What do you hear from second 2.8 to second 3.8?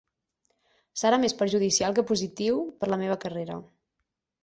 per la meva carrera.